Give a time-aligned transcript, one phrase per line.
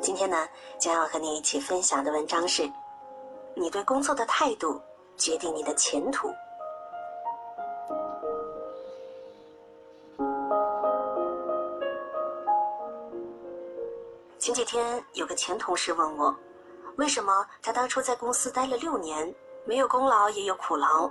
[0.00, 0.48] 今天呢，
[0.78, 2.68] 将要和你一起分享的文章是：
[3.54, 4.80] 你对工作的态度
[5.16, 6.32] 决定你的前途。
[14.38, 16.34] 前几天有个前同事问我，
[16.96, 19.32] 为什么他当初在公司待了六年，
[19.66, 21.10] 没有功劳也有苦劳，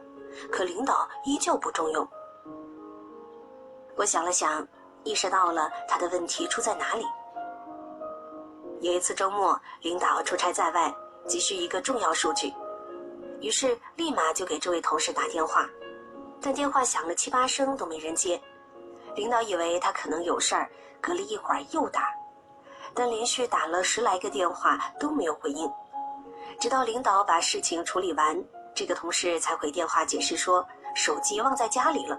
[0.52, 2.06] 可领导依旧不重用？
[3.96, 4.68] 我想了想，
[5.04, 7.06] 意识到了他的问题出在哪里。
[8.82, 10.94] 有一次周末，领导出差在外，
[11.28, 12.54] 急需一个重要数据，
[13.42, 15.68] 于是立马就给这位同事打电话，
[16.40, 18.42] 但电话响了七八声都没人接。
[19.16, 20.70] 领导以为他可能有事儿，
[21.02, 22.04] 隔了一会儿又打，
[22.94, 25.70] 但连续打了十来个电话都没有回应。
[26.58, 28.42] 直到领导把事情处理完，
[28.74, 32.18] 这个同事才回电话解释说手机忘在家里了。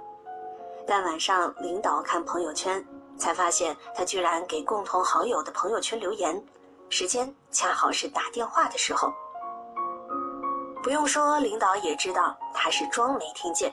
[0.86, 2.84] 但晚上领导看朋友圈。
[3.20, 6.42] 才发现他居然给共同好友的朋友圈留言，
[6.88, 9.12] 时间恰好是打电话的时候。
[10.82, 13.70] 不用说，领导也知道他是装没听见。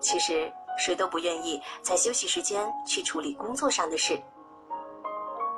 [0.00, 4.20] 其实谁都不愿意在休息时间去处理工作上的事。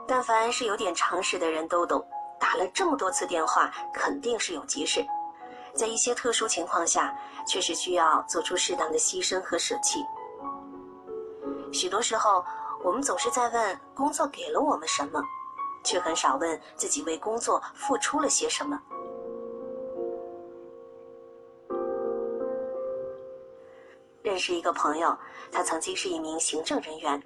[0.07, 2.07] 但凡是有点常识的人都懂，
[2.39, 5.03] 打了这么多次电话，肯定是有急事。
[5.75, 7.17] 在一些特殊情况下，
[7.47, 10.05] 确实需要做出适当的牺牲和舍弃。
[11.73, 12.45] 许多时候。
[12.83, 15.23] 我们总是在问工作给了我们什么，
[15.85, 18.81] 却很少问自己为工作付出了些什么。
[24.23, 25.17] 认识一个朋友，
[25.51, 27.23] 他曾经是一名行政人员，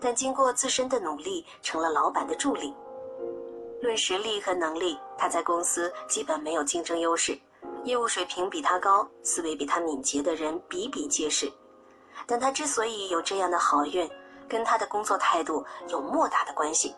[0.00, 2.74] 但经过自身的努力，成了老板的助理。
[3.80, 7.38] 论实力和能力，他在公司基本没有竞争优势，
[7.84, 11.52] 业务水平比他高，思维比他敏捷的人比比皆是。
[12.26, 14.08] 但他之所以有这样的好运，
[14.48, 16.94] 跟他的工作态度有莫大的关系。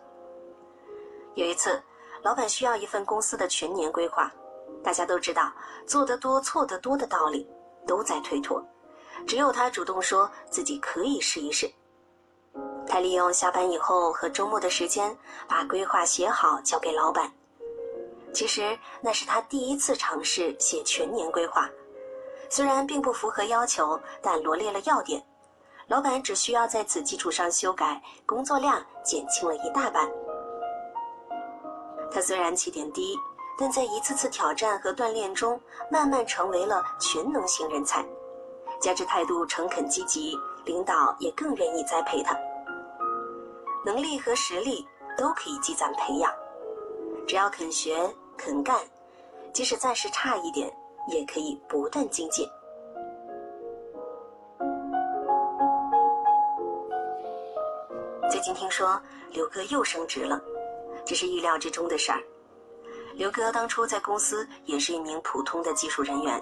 [1.35, 1.83] 有一次，
[2.23, 4.31] 老板需要一份公司的全年规划，
[4.83, 5.53] 大家都知道
[5.87, 7.49] 做得多错得多的道理，
[7.87, 8.65] 都在推脱，
[9.27, 11.71] 只有他主动说自己可以试一试。
[12.87, 17.31] 他利用下班以后和周末的时间，把规划写好交给老板。
[18.33, 21.69] 其实那是他第一次尝试写全年规划，
[22.49, 25.25] 虽然并不符合要求，但罗列了要点。
[25.91, 30.09] 老板只需要在此基础上修改，工作量减轻了一大半。
[32.13, 33.19] 他虽然起点低，
[33.59, 38.07] 但在一次次挑战和锻炼中，慢慢成为了全能型人才。
[38.81, 42.39] 加之态度诚恳积极，领导也更愿意栽培他。
[43.85, 44.87] 能力和实力
[45.19, 46.33] 都可以积攒培养，
[47.27, 48.79] 只要肯学肯干，
[49.53, 50.73] 即使暂时差一点，
[51.09, 52.49] 也可以不断精进。
[58.31, 59.03] 最近听说
[59.33, 60.41] 刘哥又升职了，
[61.05, 62.23] 这是意料之中的事儿。
[63.15, 66.41] 刘哥当初在公司也是一名普通的技术人员，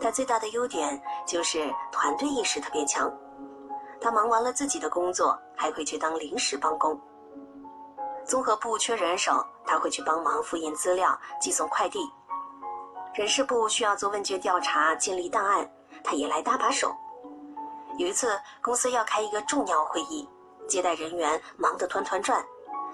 [0.00, 3.12] 他最大的优点就是团队意识特别强。
[4.00, 6.98] 他忙完了自己的工作，还会去当临时帮工。
[8.24, 12.00] 综合部缺人手，他会去帮忙复印资料、寄送快递；
[13.12, 15.70] 人事部需要做问卷调查、建立档案，
[16.02, 16.96] 他也来搭把手。
[17.98, 20.26] 有一次，公司要开一个重要会议。
[20.68, 22.44] 接待人员忙得团团转，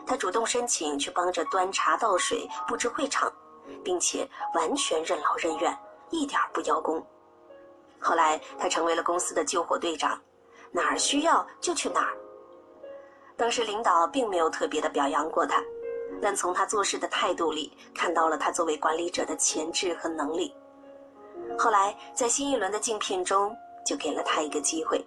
[0.06, 3.30] 他主动申请去帮着端茶倒水、布置会场，
[3.82, 5.76] 并且完全任劳任怨，
[6.10, 7.04] 一点不邀功。
[7.98, 10.20] 后来他成为了公司的救火队长，
[10.70, 12.16] 哪儿需要就去哪儿。
[13.36, 15.60] 当时领导并没有特别的表扬过他，
[16.22, 20.54] 但从他做事的态度里看到了他作为管理者的潜质和能力。
[21.58, 25.04] 后来在新一轮的竞聘中，就给了他一个机会。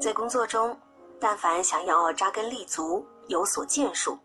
[0.00, 0.76] 在工作中，
[1.18, 4.16] 但凡想要扎根立足、有所建树，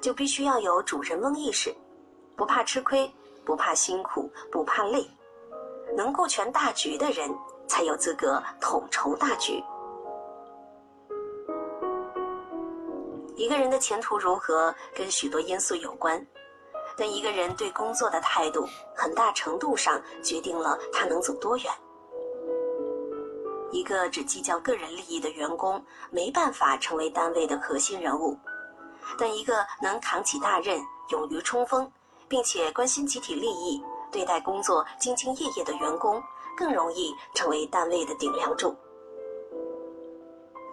[0.00, 1.74] 就必须要有主人翁意识，
[2.36, 3.12] 不怕吃亏，
[3.44, 5.04] 不怕辛苦，不怕累，
[5.96, 7.28] 能顾全大局的人，
[7.66, 9.62] 才有资格统筹大局。
[13.34, 16.24] 一个人的前途如何，跟许多因素有关，
[16.96, 18.64] 但一个人对工作的态度，
[18.94, 21.72] 很大程度上决定了他能走多远。
[23.76, 28.34] 一个只计较个人利益的员工，没办法成为单位的核心人物；
[29.18, 30.80] 但一个能扛起大任、
[31.10, 31.92] 勇于冲锋，
[32.26, 36.22] 并且关心集体利益、对待工作兢兢业业的员工，
[36.56, 38.74] 更容易成为单位的顶梁柱。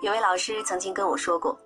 [0.02, 1.60] 有位老师曾经跟我说过，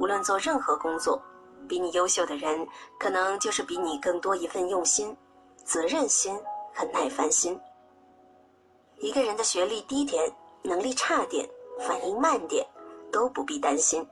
[0.00, 1.22] 无论做任何工作，
[1.68, 2.66] 比你优秀的人，
[2.98, 5.16] 可能就是比你更多一份用心、
[5.64, 6.36] 责任心
[6.74, 7.56] 和耐烦心。
[8.96, 10.28] 一个人的学历低点。
[10.62, 11.48] 能力差点，
[11.80, 12.66] 反应慢点，
[13.10, 14.06] 都不必担心，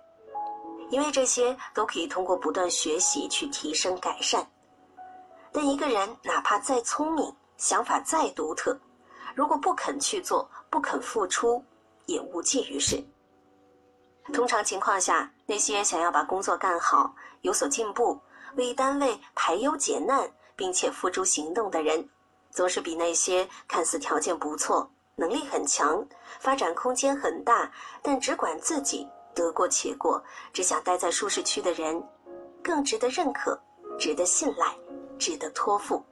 [0.90, 4.46] 因为这些都可以通过不断学习去提升改善。
[5.52, 8.78] 但一个人哪怕再聪明，想法再独特，
[9.34, 11.64] 如果不肯去做，不肯付出，
[12.06, 13.02] 也无济于事。
[14.32, 18.18] 通常情况下，那些想要把工作干好、有所进步、
[18.56, 22.06] 为单位排忧解难，并且付诸行动的人，
[22.50, 26.06] 总是比那些看似条件不错、能力很强、
[26.38, 27.70] 发展空间很大，
[28.02, 30.22] 但只管自己得过且过、
[30.52, 32.06] 只想待在舒适区的人，
[32.62, 33.58] 更值得认可、
[33.98, 34.76] 值得信赖、
[35.18, 36.04] 值得托付。